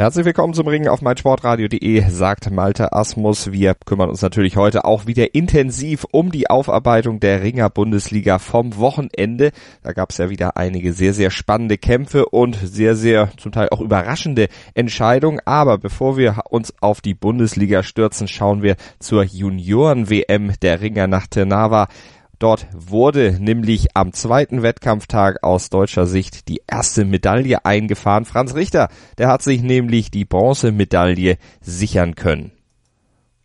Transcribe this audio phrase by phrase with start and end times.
[0.00, 3.52] Herzlich willkommen zum Ringen auf meinsportradio.de, sagt Malte Asmus.
[3.52, 8.78] Wir kümmern uns natürlich heute auch wieder intensiv um die Aufarbeitung der Ringer Bundesliga vom
[8.78, 9.50] Wochenende.
[9.82, 13.68] Da gab es ja wieder einige sehr, sehr spannende Kämpfe und sehr, sehr zum Teil
[13.72, 15.40] auch überraschende Entscheidungen.
[15.44, 21.26] Aber bevor wir uns auf die Bundesliga stürzen, schauen wir zur Junioren-WM der Ringer nach
[21.26, 21.88] Ternava.
[22.40, 28.24] Dort wurde nämlich am zweiten Wettkampftag aus deutscher Sicht die erste Medaille eingefahren.
[28.24, 32.52] Franz Richter, der hat sich nämlich die Bronzemedaille sichern können.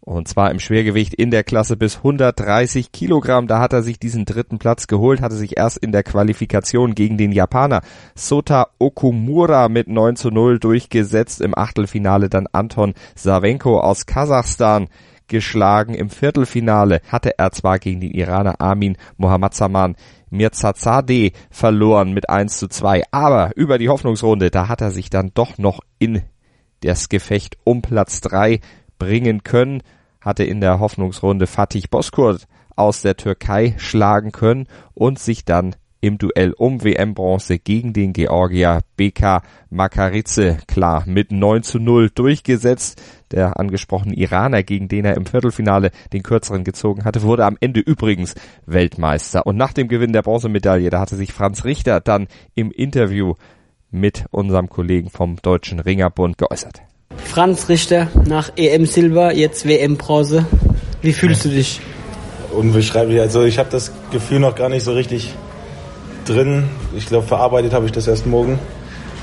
[0.05, 3.47] Und zwar im Schwergewicht in der Klasse bis 130 Kilogramm.
[3.47, 7.17] Da hat er sich diesen dritten Platz geholt, hatte sich erst in der Qualifikation gegen
[7.17, 7.81] den Japaner
[8.13, 11.41] Sota Okumura mit 9 zu 0 durchgesetzt.
[11.41, 14.89] Im Achtelfinale dann Anton Savenko aus Kasachstan
[15.27, 15.95] geschlagen.
[15.95, 19.95] Im Viertelfinale hatte er zwar gegen den Iraner Amin Mohammadzaman
[20.29, 25.31] Mirzazadeh verloren mit 1 zu 2, aber über die Hoffnungsrunde, da hat er sich dann
[25.33, 26.21] doch noch in
[26.81, 28.59] das Gefecht um Platz 3
[28.99, 29.81] bringen können,
[30.25, 36.17] hatte in der Hoffnungsrunde Fatih Bozkurt aus der Türkei schlagen können und sich dann im
[36.17, 43.01] Duell um WM-Bronze gegen den Georgier BK Makaritze klar mit 9 zu 0 durchgesetzt.
[43.31, 47.79] Der angesprochene Iraner, gegen den er im Viertelfinale den kürzeren gezogen hatte, wurde am Ende
[47.79, 48.35] übrigens
[48.67, 49.47] Weltmeister.
[49.47, 53.33] Und nach dem Gewinn der Bronzemedaille, da hatte sich Franz Richter dann im Interview
[53.89, 56.81] mit unserem Kollegen vom Deutschen Ringerbund geäußert.
[57.35, 60.45] Franz Richter nach EM Silber, jetzt WM Bronze.
[61.01, 61.81] Wie fühlst du dich?
[62.57, 63.19] Unbeschreiblich.
[63.19, 65.33] Also ich habe das Gefühl noch gar nicht so richtig
[66.23, 66.69] drin.
[66.95, 68.57] Ich glaube, verarbeitet habe ich das erst morgen.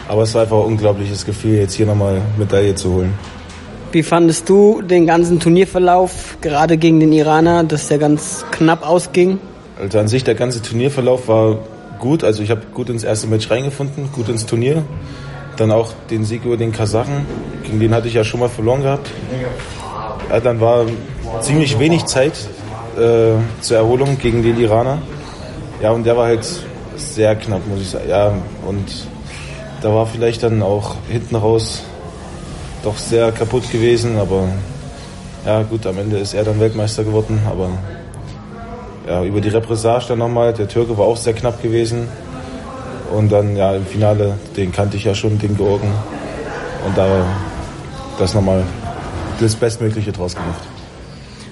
[0.08, 3.14] Aber es war einfach ein unglaubliches Gefühl, jetzt hier nochmal Medaille zu holen.
[3.92, 9.38] Wie fandest du den ganzen Turnierverlauf, gerade gegen den Iraner, dass der ganz knapp ausging?
[9.80, 11.60] Also an sich, der ganze Turnierverlauf war
[11.98, 12.24] gut.
[12.24, 14.82] Also ich habe gut ins erste Match reingefunden, gut ins Turnier.
[15.62, 17.24] Dann auch den Sieg über den Kasachen,
[17.62, 19.08] gegen den hatte ich ja schon mal verloren gehabt.
[20.28, 20.86] Ja, dann war
[21.40, 22.32] ziemlich wenig Zeit
[22.96, 24.98] äh, zur Erholung gegen den Iraner.
[25.80, 26.44] Ja, und der war halt
[26.96, 28.08] sehr knapp, muss ich sagen.
[28.08, 28.32] Ja,
[28.66, 29.06] und
[29.82, 31.84] da war vielleicht dann auch hinten raus
[32.82, 34.48] doch sehr kaputt gewesen, aber
[35.46, 37.70] ja gut, am Ende ist er dann Weltmeister geworden, aber
[39.06, 42.08] ja, über die Repressage dann nochmal, der Türke war auch sehr knapp gewesen
[43.12, 45.92] und dann ja im Finale, den kannte ich ja schon, den Georgen
[46.86, 47.06] und da
[48.18, 48.62] das nochmal
[49.40, 50.62] das Bestmögliche draus gemacht.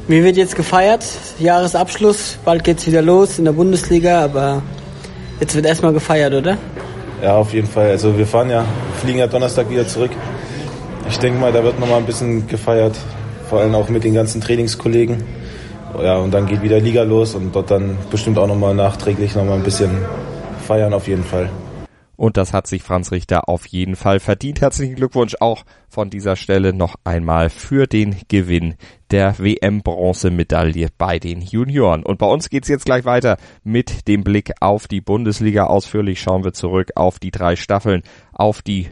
[0.09, 1.05] Wie wird jetzt gefeiert?
[1.39, 4.63] Jahresabschluss, bald geht's wieder los in der Bundesliga, aber
[5.41, 6.59] Jetzt wird erstmal gefeiert, oder?
[7.23, 7.89] Ja, auf jeden Fall.
[7.89, 8.65] Also wir fahren ja,
[9.01, 10.11] fliegen ja Donnerstag wieder zurück.
[11.09, 12.95] Ich denke mal, da wird nochmal ein bisschen gefeiert,
[13.49, 15.23] vor allem auch mit den ganzen Trainingskollegen.
[16.01, 19.57] Ja, und dann geht wieder Liga los und dort dann bestimmt auch nochmal nachträglich nochmal
[19.57, 19.91] ein bisschen
[20.71, 21.51] feiern auf jeden Fall.
[22.15, 24.61] Und das hat sich Franz Richter auf jeden Fall verdient.
[24.61, 28.77] Herzlichen Glückwunsch auch von dieser Stelle noch einmal für den Gewinn
[29.11, 32.05] der WM-Bronzemedaille bei den Junioren.
[32.05, 35.65] Und bei uns geht's jetzt gleich weiter mit dem Blick auf die Bundesliga.
[35.65, 38.03] Ausführlich schauen wir zurück auf die drei Staffeln,
[38.33, 38.91] auf die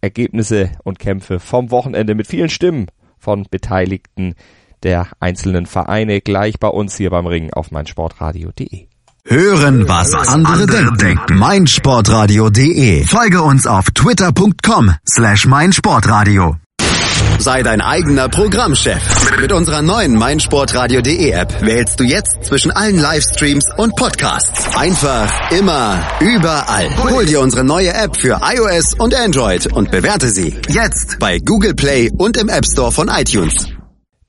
[0.00, 2.86] Ergebnisse und Kämpfe vom Wochenende mit vielen Stimmen
[3.18, 4.34] von Beteiligten
[4.82, 8.88] der einzelnen Vereine gleich bei uns hier beim Ring auf meinsportradio.de.
[9.26, 11.38] Hören, was andere denken.
[11.38, 13.04] meinsportradio.de.
[13.06, 16.56] Folge uns auf twitter.com slash meinsportradio.
[17.38, 19.00] Sei dein eigener Programmchef.
[19.40, 24.76] Mit unserer neuen meinsportradio.de App wählst du jetzt zwischen allen Livestreams und Podcasts.
[24.76, 26.90] Einfach, immer, überall.
[27.10, 31.74] Hol dir unsere neue App für iOS und Android und bewerte sie jetzt bei Google
[31.74, 33.68] Play und im App Store von iTunes.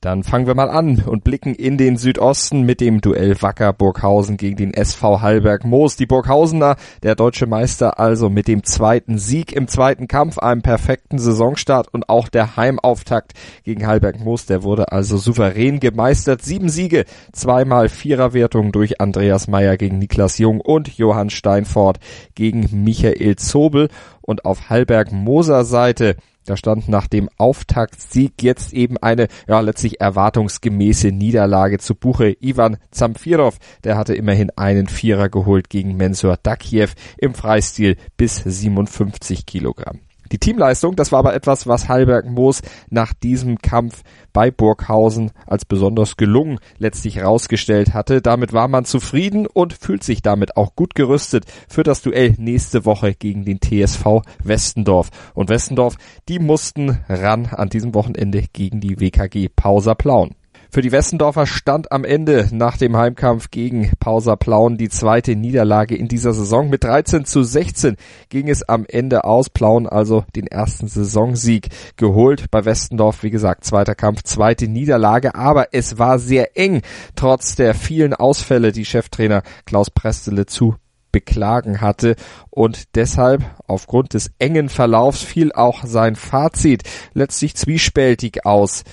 [0.06, 4.38] Dann fangen wir mal an und blicken in den Südosten mit dem Duell Wacker Burghausen
[4.38, 5.96] gegen den SV Hallberg Moos.
[5.96, 11.18] Die Burghausener, der deutsche Meister, also mit dem zweiten Sieg im zweiten Kampf, einem perfekten
[11.18, 16.44] Saisonstart und auch der Heimauftakt gegen Hallberg Moos, der wurde also souverän gemeistert.
[16.44, 21.98] Sieben Siege, zweimal Viererwertung durch Andreas Meyer gegen Niklas Jung und Johann Steinfort
[22.36, 23.90] gegen Michael Zobel.
[24.22, 30.00] Und auf Hallberg Moser Seite da stand nach dem Auftaktsieg jetzt eben eine, ja, letztlich
[30.00, 32.36] erwartungsgemäße Niederlage zu Buche.
[32.40, 39.46] Ivan Zamfirov, der hatte immerhin einen Vierer geholt gegen Mensur Dakiev im Freistil bis 57
[39.46, 40.05] Kilogramm.
[40.32, 45.66] Die Teamleistung, das war aber etwas, was Halberg Moos nach diesem Kampf bei Burghausen als
[45.66, 48.22] besonders gelungen letztlich rausgestellt hatte.
[48.22, 52.86] Damit war man zufrieden und fühlt sich damit auch gut gerüstet für das Duell nächste
[52.86, 55.10] Woche gegen den TSV Westendorf.
[55.34, 55.96] Und Westendorf,
[56.28, 60.36] die mussten ran an diesem Wochenende gegen die WKG Pausa Plauen.
[60.72, 65.96] Für die Westendorfer stand am Ende nach dem Heimkampf gegen Pausa Plauen die zweite Niederlage
[65.96, 66.70] in dieser Saison.
[66.70, 67.96] Mit 13 zu 16
[68.30, 69.50] ging es am Ende aus.
[69.50, 72.46] Plauen also den ersten Saisonsieg geholt.
[72.52, 75.36] Bei Westendorf, wie gesagt, zweiter Kampf, zweite Niederlage.
[75.36, 76.82] Aber es war sehr eng,
[77.16, 80.76] trotz der vielen Ausfälle, die Cheftrainer Klaus Prestele zu
[81.16, 82.18] beklagen hatte
[82.50, 86.84] und deshalb aufgrund des engen Verlaufs fiel auch sein Fazit
[87.14, 88.84] letztlich zwiespältig aus.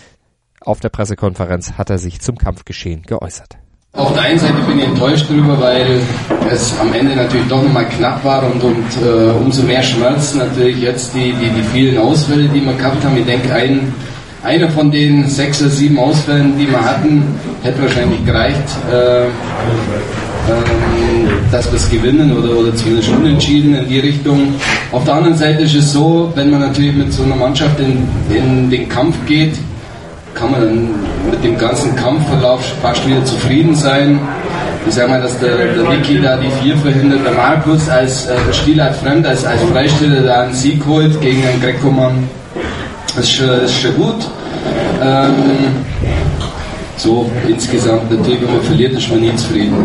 [0.65, 3.57] Auf der Pressekonferenz hat er sich zum Kampfgeschehen geäußert.
[3.95, 6.01] Auf der einen Seite bin ich enttäuscht darüber, weil
[6.51, 10.79] es am Ende natürlich doch nochmal knapp war und, und äh, umso mehr Schmerz natürlich
[10.79, 13.19] jetzt die, die, die vielen Ausfälle, die wir gehabt haben.
[13.19, 13.93] Ich denke, ein,
[14.43, 17.23] einer von den sechs oder sieben Ausfällen, die wir hatten,
[17.63, 19.29] hätte wahrscheinlich gereicht, äh, äh,
[21.51, 24.55] dass wir es gewinnen oder, oder zumindest unentschieden in die Richtung.
[24.91, 28.09] Auf der anderen Seite ist es so, wenn man natürlich mit so einer Mannschaft in,
[28.35, 29.53] in den Kampf geht,
[30.35, 30.89] kann man dann
[31.31, 34.21] mit dem ganzen Kampfverlauf fast wieder zufrieden sein.
[34.87, 38.37] Ich sag mal, dass der, der Niki da die vier verhindert, der Markus als äh,
[38.53, 42.29] Spielart fremd, als, als Freisteller da einen Sieg holt gegen einen Grecoman.
[43.15, 44.29] Das ist schon, ist schon gut.
[45.03, 45.35] Ähm,
[46.97, 49.77] so insgesamt natürlich, wenn man verliert, ist man nie zufrieden.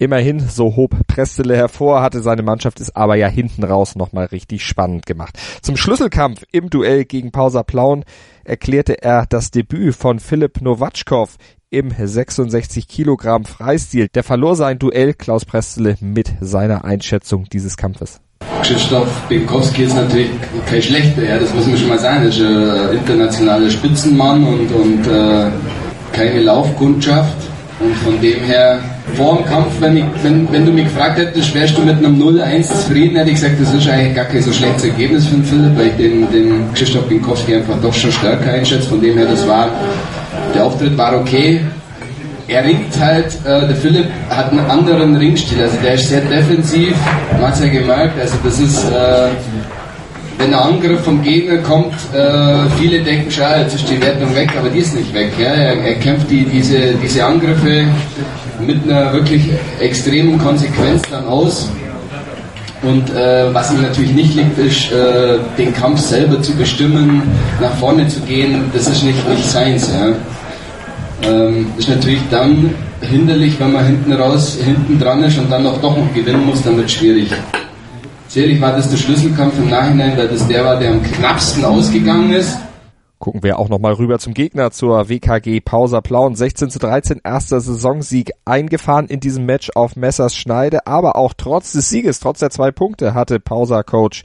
[0.00, 4.64] Immerhin, so hob Prestele hervor, hatte seine Mannschaft es aber ja hinten raus nochmal richtig
[4.64, 5.38] spannend gemacht.
[5.60, 8.04] Zum Schlüsselkampf im Duell gegen Pausa Plauen
[8.44, 11.36] erklärte er das Debüt von Philipp Nowatschkow
[11.70, 14.08] im 66 Kilogramm Freistil.
[14.14, 18.20] Der verlor sein Duell Klaus Prestele mit seiner Einschätzung dieses Kampfes.
[18.62, 20.30] Krzysztof Binkowski ist natürlich
[20.66, 22.22] kein schlechter, ja, das muss man schon mal sagen.
[22.24, 25.50] Er ist ein internationaler Spitzenmann und, und äh,
[26.12, 27.36] keine Laufkundschaft.
[27.80, 28.80] Und von dem her,
[29.14, 32.20] vor dem Kampf, wenn, ich, wenn, wenn du mich gefragt hättest, wärst du mit einem
[32.20, 35.44] 0-1 zufrieden, hätte ich gesagt, das ist eigentlich gar kein so schlechtes Ergebnis für den
[35.44, 38.88] Philipp, weil ich den, den Krzysztof Binkowski einfach doch schon stärker einschätze.
[38.88, 39.70] Von dem her, das war,
[40.54, 41.60] der Auftritt war okay.
[42.48, 46.96] Er ringt halt, äh, der Philipp hat einen anderen Ringstil, also der ist sehr defensiv,
[47.32, 49.28] man hat es ja gemerkt, also das ist, äh,
[50.40, 54.50] wenn ein Angriff vom Gegner kommt, äh, viele denken, schau, jetzt ist die Wertung weg,
[54.58, 55.32] aber die ist nicht weg.
[55.38, 55.50] Ja?
[55.50, 57.84] Er, er kämpft die, diese, diese Angriffe
[58.66, 59.42] mit einer wirklich
[59.78, 61.68] extremen Konsequenz dann aus.
[62.82, 67.22] Und äh, was ihm natürlich nicht liegt, ist, äh, den Kampf selber zu bestimmen,
[67.60, 69.90] nach vorne zu gehen, das ist nicht, nicht seins.
[69.92, 71.30] Ja?
[71.30, 75.78] Ähm, ist natürlich dann hinderlich, wenn man hinten raus, hinten dran ist und dann auch
[75.80, 77.30] doch noch gewinnen muss, dann wird es schwierig.
[78.28, 82.32] Sicherlich war das der Schlüsselkampf im Nachhinein, weil das der war, der am knappsten ausgegangen
[82.32, 82.56] ist.
[83.20, 86.34] Gucken wir auch nochmal rüber zum Gegner, zur WKG Pausa Plauen.
[86.34, 90.86] 16 zu 13, erster Saisonsieg eingefahren in diesem Match auf Messers Schneide.
[90.86, 94.22] Aber auch trotz des Sieges, trotz der zwei Punkte, hatte Pausa-Coach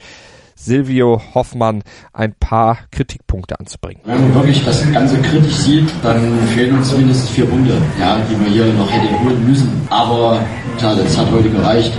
[0.54, 1.82] Silvio Hoffmann
[2.14, 4.00] ein paar Kritikpunkte anzubringen.
[4.06, 8.40] Wenn man wirklich das Ganze kritisch sieht, dann fehlen uns mindestens vier Punkte, ja, die
[8.40, 9.86] wir hier noch hätten holen müssen.
[9.90, 10.40] Aber
[10.78, 11.92] klar, das hat heute gereicht.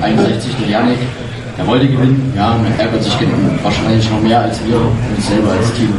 [0.00, 0.98] 61 der Janik,
[1.58, 3.12] er wollte gewinnen, ja, er ärgert sich
[3.62, 5.92] wahrscheinlich noch mehr als wir und selber als Team.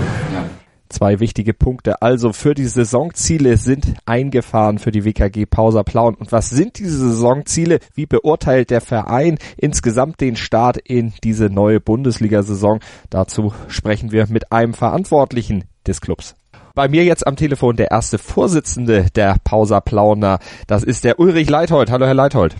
[0.90, 6.16] Zwei wichtige Punkte also für die Saisonziele sind eingefahren für die WKG Pausa Plauen.
[6.16, 7.78] Und was sind diese Saisonziele?
[7.94, 12.80] Wie beurteilt der Verein insgesamt den Start in diese neue Bundesliga-Saison?
[13.12, 16.36] Dazu sprechen wir mit einem Verantwortlichen des Clubs.
[16.74, 20.40] Bei mir jetzt am Telefon der erste Vorsitzende der Pausa Plauner.
[20.66, 21.92] Das ist der Ulrich Leithold.
[21.92, 22.56] Hallo, Herr Leithold.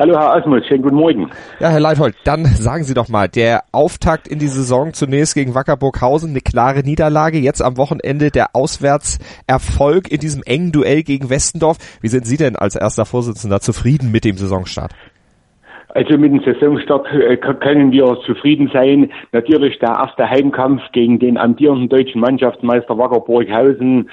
[0.00, 1.30] Hallo Herr Asmus, schönen guten Morgen.
[1.60, 5.54] Ja, Herr Leithold, dann sagen Sie doch mal, der Auftakt in die Saison zunächst gegen
[5.54, 11.76] Wackerburghausen, eine klare Niederlage, jetzt am Wochenende der Auswärtserfolg in diesem engen Duell gegen Westendorf.
[12.00, 14.92] Wie sind Sie denn als erster Vorsitzender zufrieden mit dem Saisonstart?
[15.90, 19.12] Also mit dem Saisonstart äh, können wir zufrieden sein.
[19.32, 24.08] Natürlich der erste Heimkampf gegen den amtierenden deutschen Mannschaftsmeister Wackerburghausen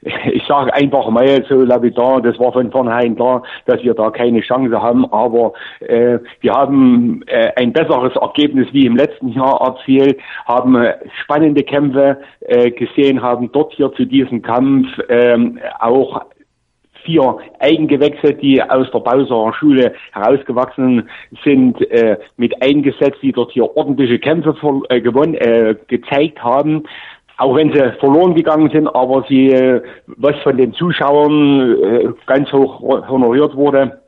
[0.32, 4.40] ich sage einfach mal so lapidar, das war von vornherein klar, dass wir da keine
[4.40, 10.18] Chance haben, aber äh, wir haben äh, ein besseres Ergebnis wie im letzten Jahr erzielt,
[10.46, 16.22] haben äh, spannende Kämpfe äh, gesehen, haben dort hier zu diesem Kampf ähm, auch
[17.04, 21.08] vier Eigengewächse, die aus der Bausacher Schule herausgewachsen
[21.42, 24.54] sind, äh, mit eingesetzt, die dort hier ordentliche Kämpfe
[24.90, 26.84] äh, gewonnen, äh, gezeigt haben
[27.38, 29.54] auch wenn sie verloren gegangen sind, aber sie,
[30.06, 34.00] was von den Zuschauern äh, ganz hoch honoriert wurde.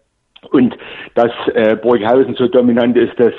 [0.52, 0.76] Und
[1.14, 3.34] dass äh, Burghausen so dominant ist, das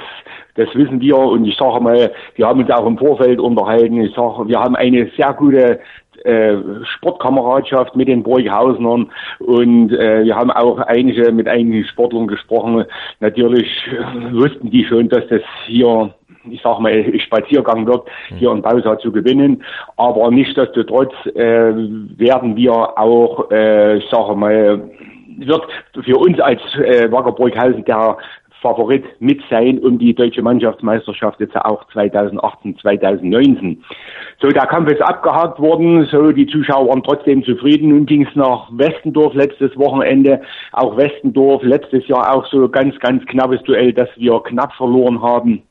[0.55, 4.01] das wissen wir und ich sage mal, wir haben uns auch im Vorfeld unterhalten.
[4.01, 5.79] Ich sage, wir haben eine sehr gute
[6.23, 12.85] äh, Sportkameradschaft mit den Burghausenern und äh, wir haben auch einige mit einigen Sportlern gesprochen.
[13.21, 16.13] Natürlich äh, wussten die schon, dass das hier
[16.49, 18.07] ich sag mal, Spaziergang wird,
[18.37, 19.63] hier in Bausa zu gewinnen.
[19.97, 21.73] Aber nichtsdestotrotz äh,
[22.17, 24.89] werden wir auch, äh, ich sage mal,
[25.37, 25.67] wird
[26.03, 28.17] für uns als äh, Wacker Burghausen der
[28.61, 33.83] Favorit mit sein um die deutsche Mannschaftsmeisterschaft jetzt auch 2018, 2019.
[34.39, 37.89] So, der Kampf ist abgehakt worden, so die Zuschauer waren trotzdem zufrieden.
[37.89, 40.41] Nun ging es nach Westendorf letztes Wochenende.
[40.73, 45.63] Auch Westendorf letztes Jahr auch so ganz, ganz knappes Duell, dass wir knapp verloren haben.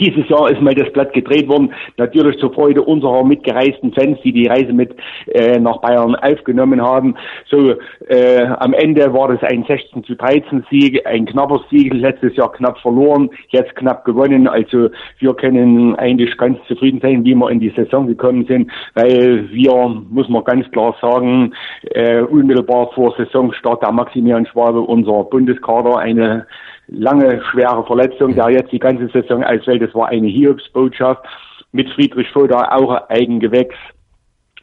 [0.00, 4.32] Dieses Jahr ist mal das Blatt gedreht worden, natürlich zur Freude unserer mitgereisten Fans, die
[4.32, 4.94] die Reise mit
[5.26, 7.14] äh, nach Bayern aufgenommen haben.
[7.50, 7.74] So,
[8.08, 12.52] äh, am Ende war das ein 16 zu 13 Sieg, ein knapper Sieg, letztes Jahr
[12.52, 14.46] knapp verloren, jetzt knapp gewonnen.
[14.48, 19.50] Also wir können eigentlich ganz zufrieden sein, wie wir in die Saison gekommen sind, weil
[19.50, 21.52] wir, muss man ganz klar sagen,
[21.90, 26.46] äh, unmittelbar vor Saisonstart der Maximilian Schwabe, unser Bundeskader, eine
[26.88, 29.82] lange, schwere Verletzung, der jetzt die ganze Saison ausfällt.
[29.82, 31.24] Das war eine Hiobsbotschaft.
[31.72, 33.76] Mit Friedrich Schröder auch ein Eigengewächs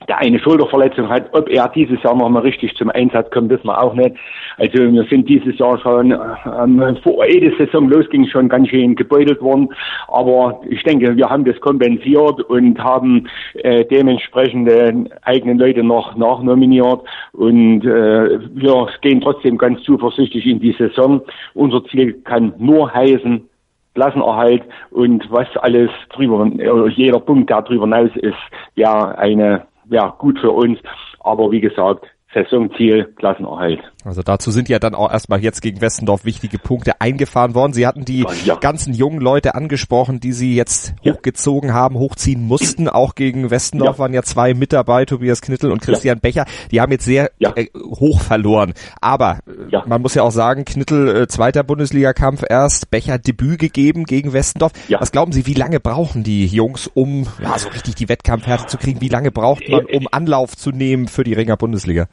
[0.07, 1.29] der eine Schulterverletzung hat.
[1.33, 4.15] Ob er dieses Jahr noch mal richtig zum Einsatz kommt, wissen wir auch nicht.
[4.57, 8.95] Also wir sind dieses Jahr schon, ähm, vor ehe die Saison losging, schon ganz schön
[8.95, 9.69] gebeutelt worden.
[10.07, 17.01] Aber ich denke, wir haben das kompensiert und haben äh, dementsprechende eigenen Leute noch nachnominiert.
[17.33, 21.21] Und äh, wir gehen trotzdem ganz zuversichtlich in die Saison.
[21.53, 23.50] Unser Ziel kann nur heißen,
[23.95, 28.35] Klassenerhalt und was alles drüber, äh, jeder Punkt, der drüber hinaus ist,
[28.75, 30.80] ja eine ja, gut für uns.
[31.20, 33.82] Aber wie gesagt, Saisonziel, Klassenerhalt.
[34.05, 37.74] Also dazu sind ja dann auch erstmal jetzt gegen Westendorf wichtige Punkte eingefahren worden.
[37.74, 38.55] Sie hatten die ja.
[38.55, 41.13] ganzen jungen Leute angesprochen, die Sie jetzt ja.
[41.13, 42.88] hochgezogen haben, hochziehen mussten.
[42.88, 44.00] Auch gegen Westendorf ja.
[44.00, 46.45] waren ja zwei mit dabei, Tobias Knittel und Christian Becher.
[46.69, 48.74] Die haben jetzt sehr äh, hoch verloren.
[49.01, 54.03] Aber äh, man muss ja auch sagen, Knittel äh, zweiter Bundesligakampf erst, Becher Debüt gegeben
[54.03, 54.74] gegen Westendorf.
[55.00, 58.77] Was glauben Sie, wie lange brauchen die Jungs, um ja, so richtig die Wettkampfhärte zu
[58.77, 59.01] kriegen?
[59.01, 62.07] Wie lange braucht man, um Anlauf zu nehmen für die Ringer Bundesliga?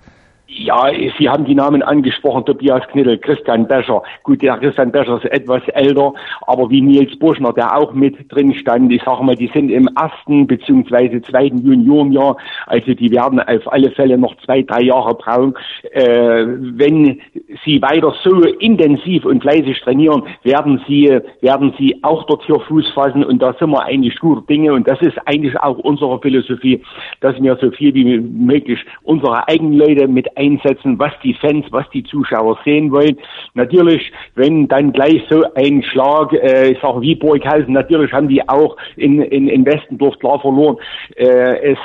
[0.55, 4.03] Ja, Sie haben die Namen angesprochen, Tobias Knittel, Christian Bescher.
[4.23, 6.13] Gut, der Christian Bescher ist etwas älter,
[6.47, 9.89] aber wie Nils Buschner, der auch mit drin stand, ich sage mal, die sind im
[9.97, 15.55] ersten beziehungsweise zweiten Juniorenjahr, also die werden auf alle Fälle noch zwei, drei Jahre brauchen.
[15.91, 17.21] Äh, wenn
[17.65, 22.91] sie weiter so intensiv und fleißig trainieren, werden sie, werden sie auch dort hier Fuß
[22.91, 26.83] fassen und da sind wir eigentlich gute Dinge und das ist eigentlich auch unsere Philosophie,
[27.21, 31.89] dass wir so viel wie möglich unsere eigenen Leute mit einsetzen, was die Fans, was
[31.91, 33.19] die Zuschauer sehen wollen.
[33.55, 38.47] Natürlich, wenn dann gleich so ein Schlag, äh, ich sage wie Burghausen, natürlich haben die
[38.49, 40.77] auch in, in, in Westendorf klar verloren.
[41.17, 41.79] Äh, es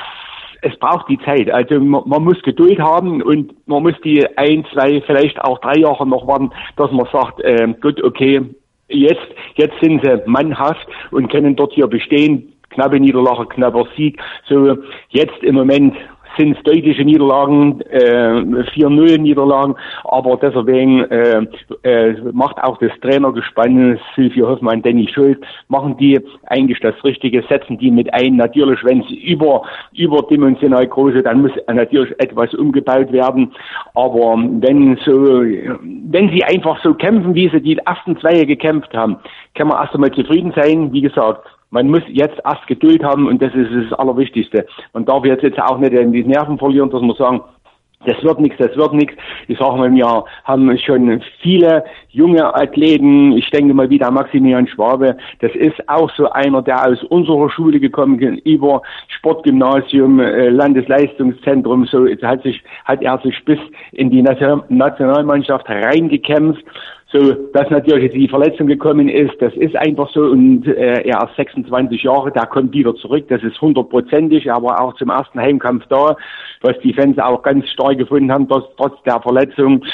[0.62, 1.52] es braucht die Zeit.
[1.52, 6.08] Also man, muss Geduld haben und man muss die ein, zwei, vielleicht auch drei Jahre
[6.08, 8.42] noch warten, dass man sagt, äh, gut, okay,
[8.88, 12.54] jetzt, jetzt sind sie mannhaft und können dort hier bestehen.
[12.70, 14.20] Knappe Niederlage, knapper Sieg.
[14.48, 14.78] So,
[15.10, 15.96] jetzt im Moment
[16.38, 21.46] sind es deutliche Niederlagen, äh, 4-0 Niederlagen, aber deswegen äh,
[21.84, 27.78] äh, macht auch das Trainergespann Silvio Hoffmann, Danny Schuld, machen die eigentlich das Richtige, setzen
[27.78, 28.36] die mit ein.
[28.36, 29.64] Natürlich, wenn es über,
[29.96, 33.54] überdimensional groß ist, dann muss natürlich etwas umgebaut werden,
[33.94, 39.18] aber wenn so, wenn sie einfach so kämpfen, wie sie die ersten zwei gekämpft haben,
[39.56, 43.42] kann man erst einmal zufrieden sein, wie gesagt, man muss jetzt erst Geduld haben und
[43.42, 44.66] das ist das Allerwichtigste.
[44.94, 47.42] Man darf jetzt, jetzt auch nicht die Nerven verlieren, dass man sagen,
[48.06, 49.16] das wird nichts, das wird nichts.
[49.48, 53.32] Ich sage mal, wir haben schon viele junge Athleten.
[53.34, 55.18] Ich denke mal wieder Maximilian Schwabe.
[55.40, 61.86] Das ist auch so einer, der aus unserer Schule gekommen ist, über Sportgymnasium, äh, Landesleistungszentrum.
[61.88, 63.60] So hat sich, hat er sich bis
[63.94, 66.64] in die Nationalmannschaft reingekämpft
[67.10, 70.22] so, dass natürlich die Verletzung gekommen ist, das ist einfach so.
[70.24, 74.94] Und äh, er ist 26 Jahre, der kommt wieder zurück, das ist hundertprozentig, aber auch
[74.96, 76.18] zum ersten Heimkampf da,
[76.62, 79.86] was die Fans auch ganz stark gefunden haben, dass trotz der Verletzung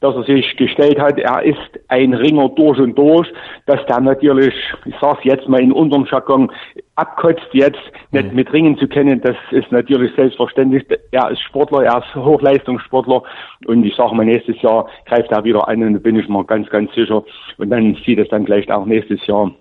[0.00, 3.28] dass er sich gestellt hat, er ist ein Ringer durch und durch,
[3.66, 4.54] dass der natürlich,
[4.86, 6.50] ich sag's jetzt mal in unserem Jargon,
[6.96, 7.80] abkotzt jetzt,
[8.10, 8.34] nicht mhm.
[8.34, 10.84] mit Ringen zu kennen, das ist natürlich selbstverständlich.
[11.12, 13.22] Er ist Sportler, er ist Hochleistungssportler
[13.66, 16.44] und ich sage mal, nächstes Jahr greift er wieder an und da bin ich mir
[16.44, 17.22] ganz, ganz sicher.
[17.58, 19.52] Und dann sieht es dann gleich auch nächstes Jahr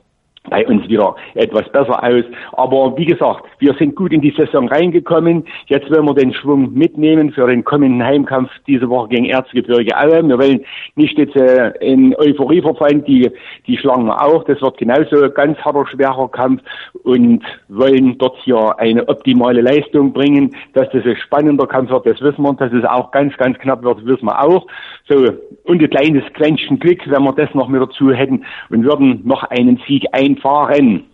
[0.50, 2.24] bei uns wieder etwas besser aus.
[2.54, 5.46] Aber wie gesagt, wir sind gut in die Saison reingekommen.
[5.68, 10.28] Jetzt wollen wir den Schwung mitnehmen für den kommenden Heimkampf diese Woche gegen Erzgebirge Aue.
[10.28, 10.66] Wir wollen
[10.96, 13.30] nicht jetzt äh, in Euphorie verfallen, die,
[13.68, 14.44] die schlagen wir auch.
[14.46, 16.62] Das wird genauso ein ganz harter, schwerer Kampf
[17.04, 20.56] und wollen dort hier eine optimale Leistung bringen.
[20.74, 22.54] Dass das ein spannender Kampf wird, das wissen wir.
[22.54, 24.66] Dass es auch ganz, ganz knapp wird, wissen wir auch.
[25.08, 25.16] So,
[25.64, 29.44] und ein kleines Quäntchen Glück, wenn wir das noch mit dazu hätten und würden noch
[29.44, 31.06] einen Sieg einfahren.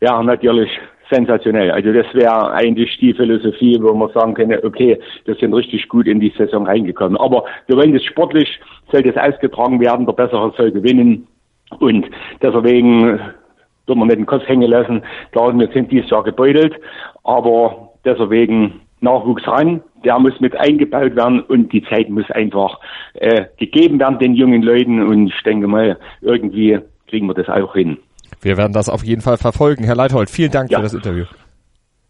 [0.00, 0.70] Wäre natürlich
[1.10, 1.70] sensationell.
[1.70, 6.06] Also das wäre eigentlich die Philosophie, wo man sagen könnte, okay, wir sind richtig gut
[6.06, 7.16] in die Saison reingekommen.
[7.18, 8.48] Aber wir wollen das sportlich,
[8.90, 11.26] soll das ausgetragen werden, der Bessere soll gewinnen.
[11.78, 12.06] Und
[12.42, 13.20] deswegen
[13.86, 15.02] wird man nicht den Kopf hängen lassen.
[15.32, 16.74] Klar, wir sind dieses Jahr gebeutelt,
[17.24, 22.78] aber deswegen Nachwuchs ran, der muss mit eingebaut werden und die Zeit muss einfach
[23.14, 27.74] äh, gegeben werden den jungen Leuten und ich denke mal, irgendwie kriegen wir das auch
[27.74, 27.98] hin.
[28.40, 29.84] Wir werden das auf jeden Fall verfolgen.
[29.84, 30.78] Herr Leithold, vielen Dank ja.
[30.78, 31.24] für das Interview.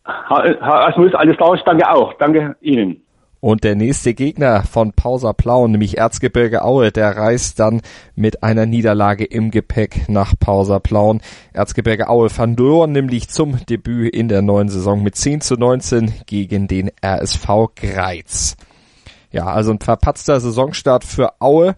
[0.05, 2.15] Herr Asmus, alles klar, ich danke auch.
[2.15, 3.03] Danke Ihnen.
[3.41, 7.81] Und der nächste Gegner von Pausa Plauen, nämlich Erzgebirge Aue, der reist dann
[8.15, 11.23] mit einer Niederlage im Gepäck nach Pausa Plauen.
[11.55, 16.69] Erzgebirge Aue verlor nämlich zum Debüt in der neuen Saison mit 10 zu 19 gegen
[16.69, 18.59] den RSV Greiz.
[19.33, 21.77] Ja, also ein verpatzter Saisonstart für Aue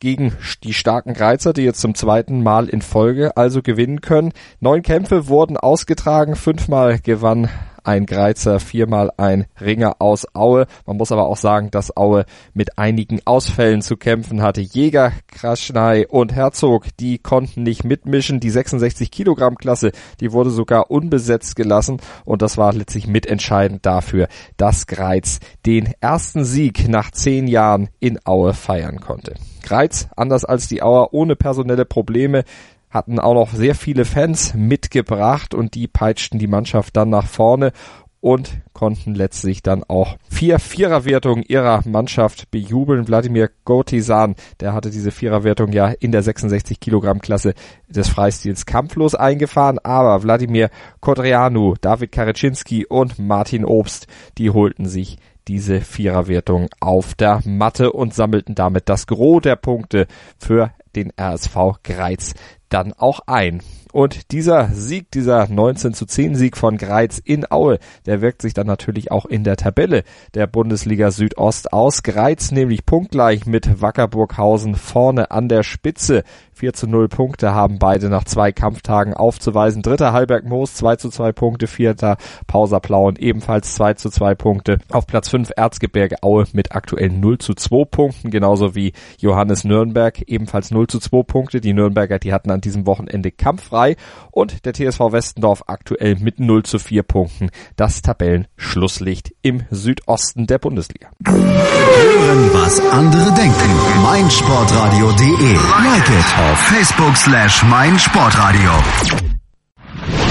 [0.00, 0.32] gegen
[0.64, 4.32] die starken Greizer, die jetzt zum zweiten Mal in Folge also gewinnen können.
[4.58, 7.48] Neun Kämpfe wurden ausgetragen, fünfmal gewann
[7.84, 10.66] ein Greizer, viermal ein Ringer aus Aue.
[10.86, 14.60] Man muss aber auch sagen, dass Aue mit einigen Ausfällen zu kämpfen hatte.
[14.60, 18.40] Jäger, Kraschnei und Herzog, die konnten nicht mitmischen.
[18.40, 24.28] Die 66 Kilogramm Klasse, die wurde sogar unbesetzt gelassen und das war letztlich mitentscheidend dafür,
[24.56, 29.34] dass Greiz den ersten Sieg nach zehn Jahren in Aue feiern konnte.
[29.62, 32.44] Greiz, anders als die Auer, ohne personelle Probleme,
[32.90, 37.72] hatten auch noch sehr viele Fans mitgebracht und die peitschten die Mannschaft dann nach vorne
[38.20, 43.08] und konnten letztlich dann auch vier Viererwertungen ihrer Mannschaft bejubeln.
[43.08, 47.54] Wladimir Gotisan, der hatte diese Viererwertung ja in der 66 Kilogramm Klasse
[47.88, 50.70] des Freistils kampflos eingefahren, aber Wladimir
[51.00, 54.06] Kodrianu, David Karecinski und Martin Obst,
[54.36, 55.16] die holten sich
[55.48, 60.06] diese Viererwertung auf der Matte und sammelten damit das Gros der Punkte
[60.38, 62.34] für den RSV Greiz
[62.70, 63.62] dann auch ein.
[63.92, 68.54] Und dieser Sieg, dieser 19 zu 10 Sieg von Greiz in Aue, der wirkt sich
[68.54, 72.02] dann natürlich auch in der Tabelle der Bundesliga Südost aus.
[72.02, 76.24] Greiz nämlich punktgleich mit Wackerburghausen vorne an der Spitze
[76.60, 79.80] 4 zu 0 Punkte haben beide nach zwei Kampftagen aufzuweisen.
[79.80, 84.76] Dritter Halberg Moos 2 zu 2 Punkte, vierter Pauser Plauen ebenfalls 2 zu 2 Punkte.
[84.90, 90.20] Auf Platz 5 Erzgebirge Aue mit aktuell 0 zu 2 Punkten, genauso wie Johannes Nürnberg
[90.26, 91.62] ebenfalls 0 zu 2 Punkte.
[91.62, 93.30] Die Nürnberger, die hatten an diesem Wochenende
[93.80, 93.96] kampffrei
[94.30, 100.58] und der TSV Westendorf aktuell mit 0 zu 4 Punkten das Tabellenschlusslicht im Südosten der
[100.58, 101.10] Bundesliga.
[101.26, 104.02] Hören, was andere denken.
[104.02, 105.54] meinsportradio.de.
[105.54, 109.29] Like it auf Facebook slash meinsportradio.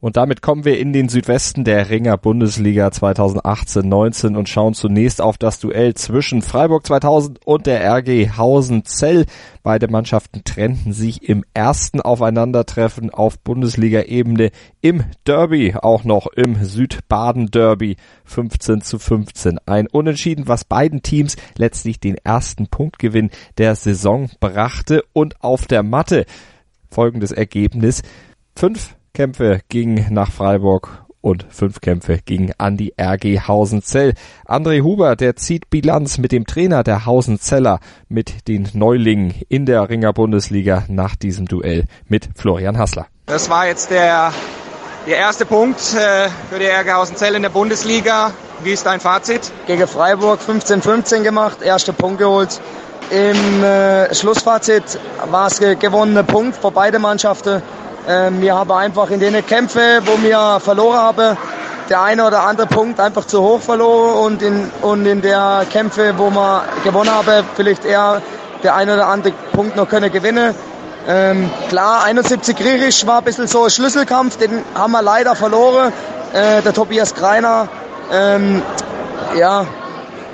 [0.00, 5.36] Und damit kommen wir in den Südwesten der Ringer Bundesliga 2018-19 und schauen zunächst auf
[5.36, 9.26] das Duell zwischen Freiburg 2000 und der RG Hausen-Zell.
[9.62, 17.96] Beide Mannschaften trennten sich im ersten Aufeinandertreffen auf Bundesliga-Ebene im Derby, auch noch im Südbaden-Derby
[18.24, 19.58] 15 zu 15.
[19.66, 25.82] Ein Unentschieden, was beiden Teams letztlich den ersten Punktgewinn der Saison brachte und auf der
[25.82, 26.24] Matte
[26.90, 28.02] folgendes Ergebnis.
[28.56, 34.14] Fünf Kämpfe gingen nach Freiburg und fünf Kämpfe gingen an die RG Hausenzell.
[34.46, 39.88] André Huber, der zieht Bilanz mit dem Trainer der Hausenzeller, mit den Neulingen in der
[39.88, 43.06] Ringer Bundesliga nach diesem Duell mit Florian Hassler.
[43.26, 44.32] Das war jetzt der,
[45.06, 48.32] der erste Punkt äh, für die RG Hausenzell in der Bundesliga.
[48.62, 49.52] Wie ist dein Fazit?
[49.66, 52.60] Gegen Freiburg 15-15 gemacht, erster Punkt geholt.
[53.10, 57.60] Im äh, Schlussfazit war es gewonnene Punkt für beide Mannschaften.
[58.08, 61.36] Ähm, wir haben einfach in den Kämpfen, wo wir verloren haben,
[61.88, 66.14] der eine oder andere Punkt einfach zu hoch verloren und in, und in der Kämpfe,
[66.16, 68.22] wo wir gewonnen haben, vielleicht eher
[68.62, 70.54] der eine oder andere Punkt noch können gewinnen.
[71.08, 75.92] Ähm, klar, 71 Grierisch war ein bisschen so ein Schlüsselkampf, den haben wir leider verloren.
[76.32, 77.68] Äh, der Tobias Greiner,
[78.12, 78.62] ähm,
[79.36, 79.66] ja,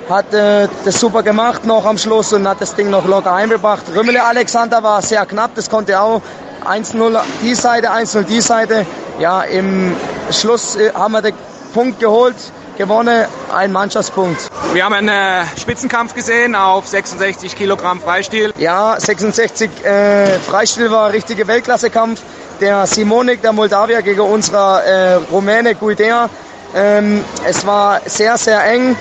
[0.09, 3.83] hat äh, das super gemacht noch am Schluss und hat das Ding noch locker eingebracht.
[3.93, 6.21] Rümmele Alexander war sehr knapp, das konnte auch
[6.67, 8.85] 1-0 die Seite, 1-0 die Seite.
[9.19, 9.95] Ja, im
[10.31, 11.33] Schluss äh, haben wir den
[11.73, 12.35] Punkt geholt,
[12.77, 14.49] gewonnen, ein Mannschaftspunkt.
[14.73, 18.53] Wir haben einen äh, Spitzenkampf gesehen auf 66 Kilogramm Freistil.
[18.57, 22.21] Ja, 66 äh, Freistil war ein richtiger Weltklassekampf.
[22.61, 26.29] Der Simonik, der Moldawier gegen unserer äh, Rumäne Guidea.
[26.75, 28.95] Ähm, es war sehr, sehr eng.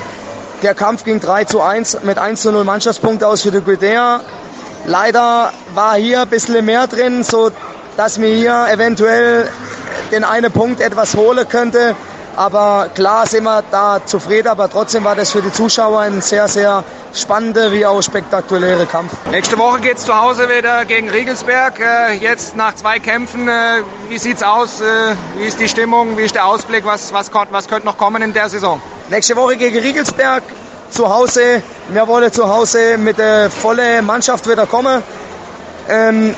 [0.63, 4.21] Der Kampf ging 3 zu 1 mit 1 zu 0 Mannschaftspunkte aus für die Guidea.
[4.87, 7.51] Leider war hier ein bisschen mehr drin, so
[7.97, 9.51] dass mir hier eventuell
[10.13, 11.97] den einen Punkt etwas holen könnte.
[12.37, 16.47] Aber klar sind wir da zufrieden, aber trotzdem war das für die Zuschauer ein sehr,
[16.49, 19.13] sehr spannender wie auch spektakulärer Kampf.
[19.31, 21.81] Nächste Woche geht es zu Hause wieder gegen Riegelsberg.
[21.81, 24.83] Äh, jetzt nach zwei Kämpfen, äh, wie sieht's aus?
[24.83, 26.19] Äh, wie ist die Stimmung?
[26.19, 26.85] Wie ist der Ausblick?
[26.85, 28.83] Was, was, was könnte noch kommen in der Saison?
[29.09, 30.43] Nächste Woche gegen Riegelsberg
[30.91, 31.63] zu Hause.
[31.89, 35.03] Wir wollen zu Hause mit der vollen Mannschaft wieder kommen.
[35.89, 36.35] Ähm,